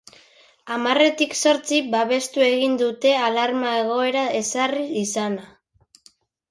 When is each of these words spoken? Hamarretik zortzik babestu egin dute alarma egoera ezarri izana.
Hamarretik 0.75 1.35
zortzik 1.41 1.91
babestu 1.91 2.47
egin 2.47 2.81
dute 2.81 3.13
alarma 3.29 3.77
egoera 3.85 4.27
ezarri 4.43 4.89
izana. 5.07 5.51